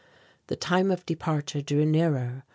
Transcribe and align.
The 0.47 0.55
time 0.55 0.89
of 0.89 1.05
departure 1.05 1.61
drew 1.61 1.85
nearer. 1.85 2.43